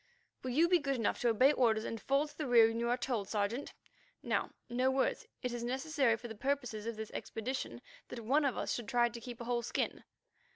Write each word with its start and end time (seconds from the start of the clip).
"Will 0.41 0.49
you 0.49 0.67
be 0.67 0.79
good 0.79 0.95
enough 0.95 1.21
to 1.21 1.29
obey 1.29 1.51
orders 1.53 1.85
and 1.85 2.01
fall 2.01 2.27
to 2.27 2.35
the 2.35 2.47
rear 2.47 2.67
when 2.67 2.79
you 2.79 2.89
are 2.89 2.97
told, 2.97 3.29
Sergeant? 3.29 3.75
Now, 4.23 4.49
no 4.67 4.89
words. 4.89 5.27
It 5.43 5.53
is 5.53 5.63
necessary 5.63 6.15
for 6.17 6.27
the 6.27 6.33
purposes 6.33 6.87
of 6.87 6.95
this 6.95 7.11
expedition 7.11 7.83
that 8.07 8.19
one 8.21 8.43
of 8.43 8.57
us 8.57 8.71
two 8.75 8.81
should 8.81 8.89
try 8.89 9.09
to 9.09 9.21
keep 9.21 9.39
a 9.39 9.43
whole 9.45 9.61
skin." 9.61 10.03